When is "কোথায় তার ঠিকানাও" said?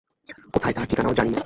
0.53-1.13